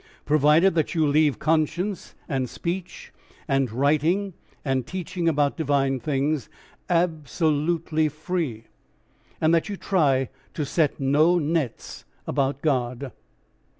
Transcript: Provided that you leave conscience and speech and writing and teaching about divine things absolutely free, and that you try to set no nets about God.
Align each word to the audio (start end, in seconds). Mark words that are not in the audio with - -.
Provided 0.25 0.73
that 0.73 0.95
you 0.95 1.05
leave 1.05 1.37
conscience 1.37 2.15
and 2.27 2.49
speech 2.49 3.13
and 3.47 3.71
writing 3.71 4.33
and 4.65 4.87
teaching 4.87 5.29
about 5.29 5.55
divine 5.57 5.99
things 5.99 6.49
absolutely 6.89 8.09
free, 8.09 8.63
and 9.39 9.53
that 9.53 9.69
you 9.69 9.77
try 9.77 10.29
to 10.55 10.65
set 10.65 10.99
no 10.99 11.37
nets 11.37 12.05
about 12.25 12.63
God. 12.63 13.11